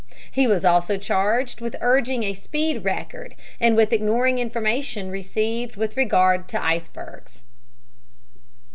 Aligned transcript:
He 0.31 0.47
was 0.47 0.65
also 0.65 0.97
charged 0.97 1.61
with 1.61 1.75
urging 1.79 2.23
a 2.23 2.33
speed 2.33 2.83
record 2.83 3.35
and 3.59 3.75
with 3.75 3.93
ignoring 3.93 4.39
information 4.39 5.11
received 5.11 5.75
with 5.75 5.95
regard 5.95 6.47
to 6.47 6.59
icebergs. 6.59 7.43